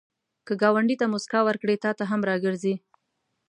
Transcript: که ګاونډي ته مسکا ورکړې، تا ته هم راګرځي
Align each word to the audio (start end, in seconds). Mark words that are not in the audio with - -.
که 0.47 0.53
ګاونډي 0.61 0.95
ته 1.01 1.05
مسکا 1.13 1.39
ورکړې، 1.45 1.75
تا 1.83 1.91
ته 1.97 2.03
هم 2.11 2.21
راګرځي 2.29 2.75